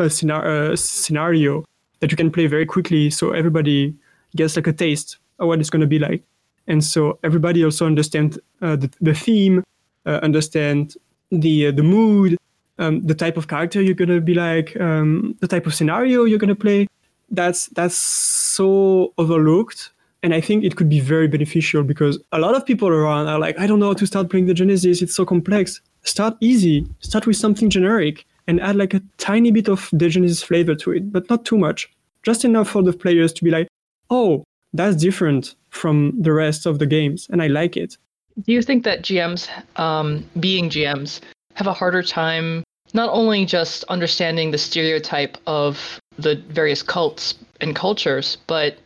[0.09, 1.65] scenario, uh, scenario
[2.01, 3.95] that you can play very quickly so everybody
[4.35, 6.23] gets like a taste of what it's going to be like
[6.67, 9.63] and so everybody also understand uh, the, the theme
[10.05, 10.95] uh, understand
[11.31, 12.37] the uh, the mood
[12.79, 16.39] um, the type of character you're gonna be like, um, the type of scenario you're
[16.39, 16.87] gonna play.
[17.31, 19.91] That's that's so overlooked,
[20.27, 23.39] and I think it could be very beneficial because a lot of people around are
[23.39, 25.01] like, I don't know how to start playing Degenesis.
[25.01, 25.81] It's so complex.
[26.03, 26.85] Start easy.
[26.99, 31.13] Start with something generic and add like a tiny bit of Degenesis flavor to it,
[31.13, 31.89] but not too much.
[32.25, 33.69] Just enough for the players to be like,
[34.11, 37.97] oh, that's different from the rest of the games, and I like it.
[38.43, 41.21] Do you think that GMs, um, being GMs,
[41.55, 47.77] have a harder time not only just understanding the stereotype of the various cults and
[47.77, 48.77] cultures, but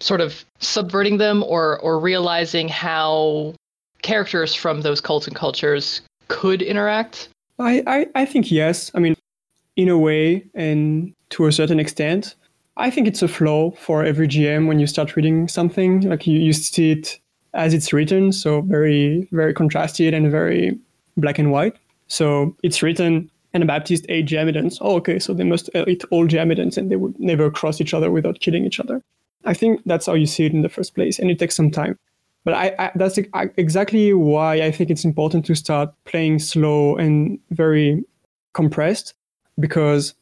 [0.00, 3.54] sort of subverting them or, or realizing how
[4.02, 7.28] characters from those cults and cultures could interact?
[7.58, 8.90] I, I, I think yes.
[8.94, 9.16] I mean,
[9.76, 12.34] in a way, and to a certain extent,
[12.76, 16.02] I think it's a flaw for every GM when you start reading something.
[16.02, 17.18] Like you, you see it
[17.54, 20.78] as it's written, so very, very contrasted and very
[21.16, 21.76] black and white.
[22.08, 24.78] So it's written Anabaptist Jehammedans.
[24.82, 28.10] Oh, okay, so they must eat all Jehammedans and they would never cross each other
[28.10, 29.02] without killing each other.
[29.46, 31.70] I think that's how you see it in the first place, and it takes some
[31.70, 31.98] time.
[32.44, 33.18] But I, I, that's
[33.56, 38.04] exactly why I think it's important to start playing slow and very
[38.52, 39.14] compressed,
[39.58, 40.14] because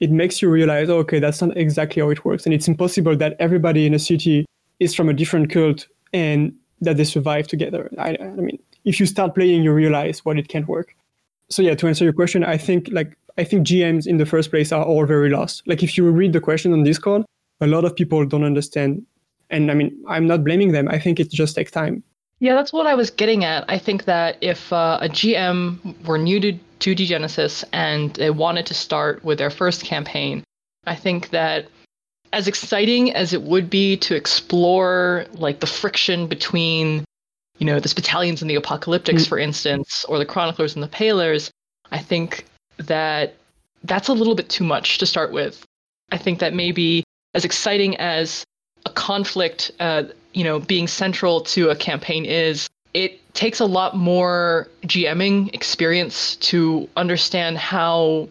[0.00, 3.16] it makes you realize, oh, okay, that's not exactly how it works, and it's impossible
[3.16, 4.46] that everybody in a city
[4.78, 7.90] is from a different cult and that they survive together.
[7.98, 10.94] I, I mean, if you start playing, you realize what it can't work.
[11.50, 14.50] So yeah, to answer your question, I think like I think GMs in the first
[14.50, 15.62] place are all very lost.
[15.66, 17.24] Like if you read the question on Discord,
[17.60, 19.04] a lot of people don't understand.
[19.50, 20.88] And I mean, I'm not blaming them.
[20.88, 22.02] I think it just takes time.
[22.38, 23.64] Yeah, that's what I was getting at.
[23.68, 28.74] I think that if uh, a GM were new to Degenesis and they wanted to
[28.74, 30.42] start with their first campaign,
[30.86, 31.68] I think that
[32.32, 37.04] as exciting as it would be to explore like the friction between
[37.58, 39.28] you know the Spitalians and the Apocalyptics, mm.
[39.28, 41.50] for instance, or the Chroniclers and the Palers,
[41.92, 42.46] I think
[42.78, 43.34] that
[43.84, 45.64] that's a little bit too much to start with.
[46.10, 47.04] I think that maybe
[47.34, 48.44] as exciting as
[48.86, 53.96] a conflict, uh, you know, being central to a campaign is, it takes a lot
[53.96, 58.28] more GMing experience to understand how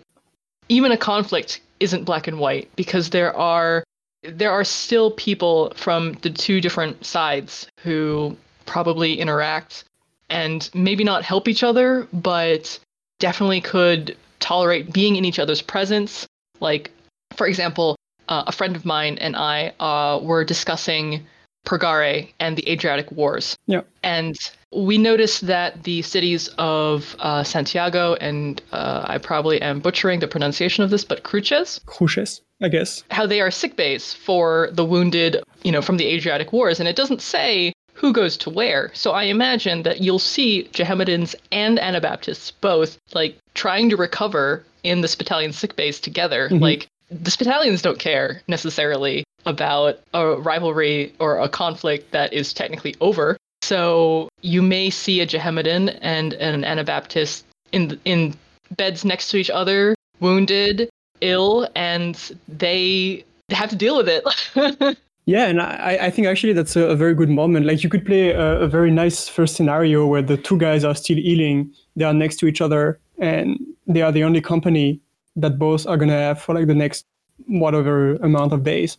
[0.67, 3.83] even a conflict isn't black and white because there are
[4.23, 8.35] there are still people from the two different sides who
[8.65, 9.85] probably interact
[10.29, 12.77] and maybe not help each other, but
[13.19, 16.27] definitely could tolerate being in each other's presence.
[16.59, 16.91] Like,
[17.35, 17.95] for example,
[18.30, 21.25] uh, a friend of mine and I uh, were discussing
[21.65, 23.57] Purgare and the Adriatic Wars.
[23.67, 23.82] Yeah.
[24.03, 24.38] And
[24.71, 30.27] we noticed that the cities of uh, Santiago and uh, I probably am butchering the
[30.27, 31.82] pronunciation of this, but Cruces.
[31.86, 33.03] Cruces, I guess.
[33.11, 36.88] How they are sick bays for the wounded, you know, from the Adriatic Wars, and
[36.88, 38.91] it doesn't say who goes to where.
[38.93, 45.01] So I imagine that you'll see Jehammedans and Anabaptists both like trying to recover in
[45.01, 46.47] Spitalian sick bays together.
[46.47, 46.63] Mm-hmm.
[46.63, 52.95] Like the Spitalians don't care necessarily about a rivalry or a conflict that is technically
[53.01, 53.38] over.
[53.62, 58.36] So you may see a Jehammedan and an Anabaptist in in
[58.78, 60.89] beds next to each other, wounded,
[61.22, 64.97] ill, and they have to deal with it.
[65.26, 67.66] yeah, and I, I think actually that's a, a, very good moment.
[67.66, 70.95] Like you could play a, a very nice first scenario where the two guys are
[70.95, 75.01] still healing, they are next to each other, and they are the only company
[75.41, 77.05] that both are gonna have for like the next
[77.47, 78.97] whatever amount of days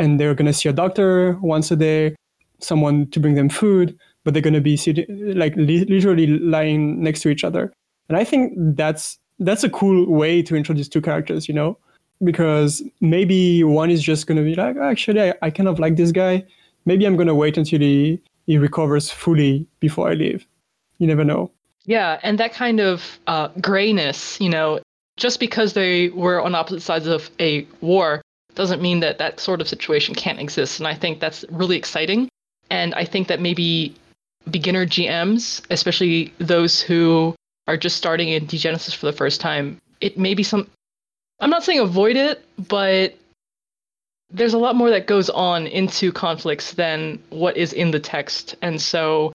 [0.00, 2.16] and they're going to see a doctor once a day,
[2.58, 7.02] someone to bring them food, but they're going to be sitting, like li- literally lying
[7.02, 7.70] next to each other.
[8.08, 11.78] And I think that's that's a cool way to introduce two characters, you know,
[12.24, 15.78] because maybe one is just going to be like, oh, actually, I, I kind of
[15.78, 16.44] like this guy.
[16.86, 20.46] Maybe I'm going to wait until he, he recovers fully before I leave.
[20.98, 21.50] You never know.
[21.84, 24.80] Yeah, and that kind of uh, grayness, you know,
[25.20, 28.22] just because they were on opposite sides of a war
[28.54, 30.80] doesn't mean that that sort of situation can't exist.
[30.80, 32.28] And I think that's really exciting.
[32.70, 33.94] And I think that maybe
[34.50, 37.34] beginner GMs, especially those who
[37.68, 40.68] are just starting in Degenesis for the first time, it may be some.
[41.38, 43.16] I'm not saying avoid it, but
[44.30, 48.56] there's a lot more that goes on into conflicts than what is in the text.
[48.62, 49.32] And so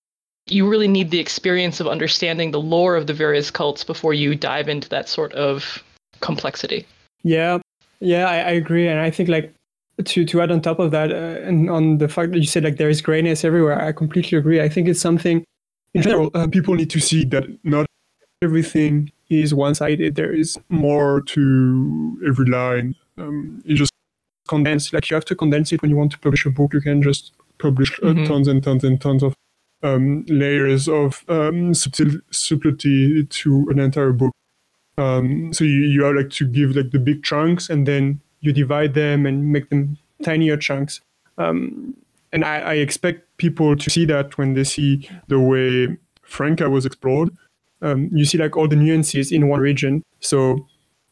[0.47, 4.35] you really need the experience of understanding the lore of the various cults before you
[4.35, 5.83] dive into that sort of
[6.21, 6.85] complexity.
[7.23, 7.59] Yeah,
[7.99, 9.53] yeah, I, I agree, and I think like
[10.03, 12.63] to to add on top of that, uh, and on the fact that you said
[12.63, 14.61] like there is grayness everywhere, I completely agree.
[14.61, 15.43] I think it's something
[15.93, 17.87] in general uh, people need to see that not
[18.41, 20.15] everything is one-sided.
[20.15, 22.95] There is more to every line.
[23.17, 23.91] Um, you just
[24.47, 26.73] condense like you have to condense it when you want to publish a book.
[26.73, 28.25] You can just publish uh, mm-hmm.
[28.25, 29.33] tons and tons and tons of
[29.85, 34.33] um, layers of um, subtil- subtlety to an entire book.
[34.97, 38.51] Um, so you, you have like to give like the big chunks and then you
[38.51, 41.01] divide them and make them tinier chunks.
[41.37, 41.95] Um,
[42.31, 46.85] and I, I, expect people to see that when they see the way Franka was
[46.85, 47.29] explored.
[47.81, 50.01] Um, you see like all the nuances in one region.
[50.21, 50.65] So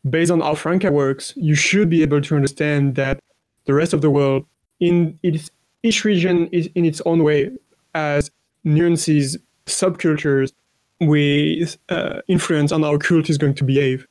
[0.10, 3.20] based on how Franka works, you should be able to understand that
[3.66, 4.46] the rest of the world
[4.80, 5.52] in its
[5.84, 7.52] each region is in its own way
[7.94, 8.32] as
[8.64, 10.52] nuances, subcultures,
[11.00, 14.08] with uh, influence on how cult is going to behave.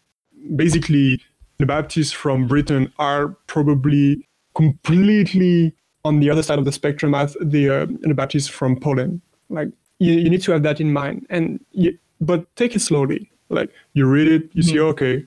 [0.56, 1.20] Basically,
[1.58, 5.74] the Baptists from Britain are probably completely
[6.04, 9.20] on the other side of the spectrum as the, uh, the Baptists from Poland.
[9.48, 13.30] Like you, you need to have that in mind, and you, but take it slowly.
[13.48, 14.72] Like you read it, you mm-hmm.
[14.72, 15.24] see, okay,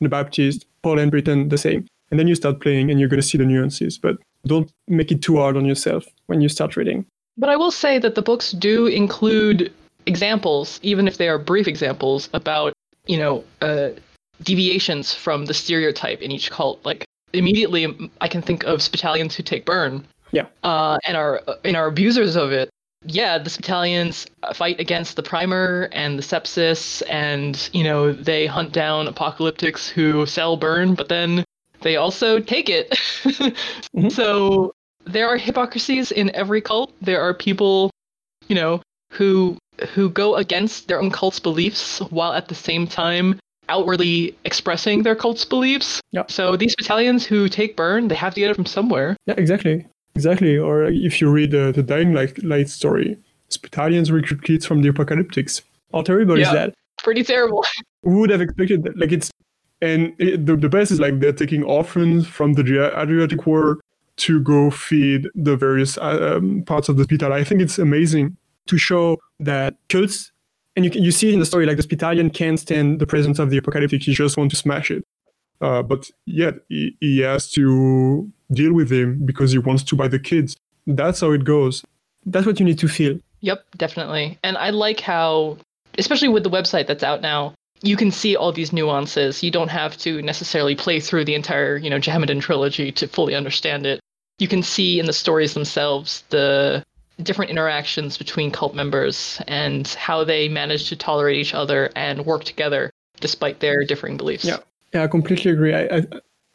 [0.00, 3.26] the Baptist, Poland, Britain, the same, and then you start playing, and you're going to
[3.26, 3.98] see the nuances.
[3.98, 7.06] But don't make it too hard on yourself when you start reading.
[7.36, 9.72] But I will say that the books do include
[10.06, 12.72] examples, even if they are brief examples, about
[13.06, 13.90] you know uh,
[14.42, 16.84] deviations from the stereotype in each cult.
[16.84, 20.06] Like immediately, I can think of Spitalians who take burn.
[20.32, 20.46] Yeah.
[20.62, 22.70] Uh, and are and are abusers of it.
[23.04, 28.72] Yeah, the Spitalians fight against the primer and the sepsis, and you know they hunt
[28.72, 31.44] down apocalyptics who sell burn, but then
[31.82, 32.90] they also take it.
[33.22, 34.08] mm-hmm.
[34.08, 34.72] So
[35.06, 36.92] there are hypocrisies in every cult.
[37.00, 37.90] There are people,
[38.48, 39.56] you know, who
[39.90, 43.38] who go against their own cult's beliefs while at the same time
[43.68, 46.00] outwardly expressing their cult's beliefs.
[46.12, 46.24] Yeah.
[46.28, 49.16] So these Spitalians who take burn, they have to get it from somewhere.
[49.26, 49.86] Yeah, exactly.
[50.14, 50.56] Exactly.
[50.56, 53.18] Or if you read uh, the Dying Light, Light story,
[53.50, 55.62] Spitalians recruit kids from the apocalyptics.
[55.92, 56.74] How terrible yeah, is that?
[57.02, 57.64] Pretty terrible.
[58.02, 58.96] Who would have expected that?
[58.96, 59.30] Like it's
[59.82, 62.62] and it, the, the best is like they're taking orphans from the
[62.96, 63.78] Adriatic War.
[64.16, 67.32] To go feed the various um, parts of the hospital.
[67.32, 68.36] I think it's amazing
[68.66, 70.32] to show that cults,
[70.74, 73.50] and you, you see in the story, like the Spitalian can't stand the presence of
[73.50, 75.04] the apocalyptic, he just wants to smash it.
[75.60, 80.08] Uh, but yet he, he has to deal with him because he wants to buy
[80.08, 80.56] the kids.
[80.86, 81.82] That's how it goes.
[82.24, 83.18] That's what you need to feel.
[83.40, 84.38] Yep, definitely.
[84.42, 85.58] And I like how,
[85.98, 89.42] especially with the website that's out now, you can see all these nuances.
[89.42, 93.34] You don't have to necessarily play through the entire, you know, Jehammedan trilogy to fully
[93.34, 94.00] understand it.
[94.38, 96.84] You can see in the stories themselves the
[97.22, 102.44] different interactions between cult members and how they manage to tolerate each other and work
[102.44, 104.44] together despite their differing beliefs.
[104.44, 104.58] Yeah,
[104.92, 105.74] yeah, I completely agree.
[105.74, 106.02] I, I,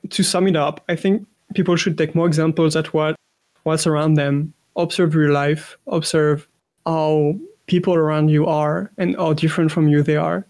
[0.10, 3.16] to sum it up, I think people should take more examples at what
[3.64, 6.48] what's around them, observe real life, observe
[6.86, 7.36] how
[7.68, 10.46] people around you are and how different from you they are,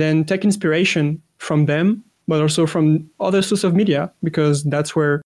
[0.00, 5.22] then take inspiration from them, but also from other sources of media because that's where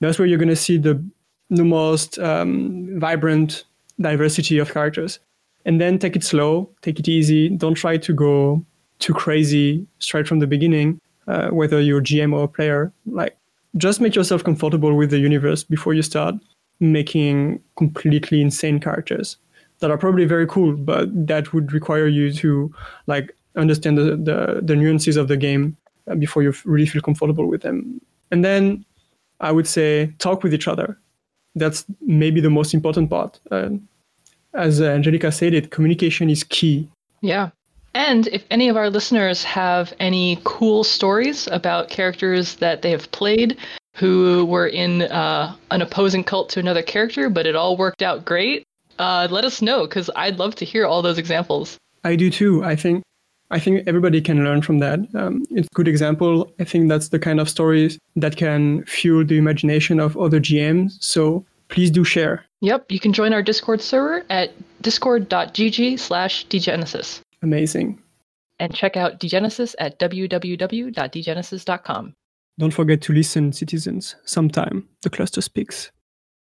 [0.00, 1.02] that's where you're going to see the
[1.50, 3.64] the most um, vibrant
[4.00, 5.18] diversity of characters.
[5.64, 7.48] And then take it slow, take it easy.
[7.48, 8.64] Don't try to go
[9.00, 11.00] too crazy straight from the beginning.
[11.26, 13.36] Uh, whether you're GM or a player, like
[13.76, 16.36] just make yourself comfortable with the universe before you start
[16.78, 19.36] making completely insane characters
[19.80, 22.72] that are probably very cool, but that would require you to
[23.06, 25.76] like understand the, the, the nuances of the game
[26.10, 28.00] uh, before you really feel comfortable with them.
[28.30, 28.84] And then
[29.40, 30.98] I would say talk with each other.
[31.54, 33.40] That's maybe the most important part.
[33.50, 33.70] Uh,
[34.54, 36.88] as Angelica said it, communication is key.
[37.20, 37.50] Yeah.
[37.94, 43.10] And if any of our listeners have any cool stories about characters that they have
[43.12, 43.56] played
[43.94, 48.26] who were in uh, an opposing cult to another character, but it all worked out
[48.26, 48.64] great,
[48.98, 51.78] uh, let us know because I'd love to hear all those examples.
[52.04, 52.62] I do too.
[52.62, 53.02] I think
[53.50, 55.00] I think everybody can learn from that.
[55.14, 56.52] Um, it's a good example.
[56.58, 60.96] I think that's the kind of stories that can fuel the imagination of other GMs.
[61.00, 62.44] So please do share.
[62.60, 67.20] Yep, you can join our Discord server at discord.gg slash dgenesis.
[67.42, 68.02] Amazing.
[68.58, 72.14] And check out Degenesis at www.degenesis.com.
[72.58, 74.16] Don't forget to listen, citizens.
[74.24, 75.92] Sometime the cluster speaks.